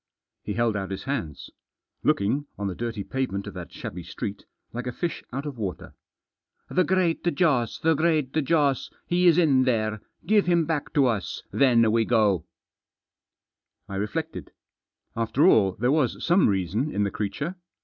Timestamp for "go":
12.05-12.45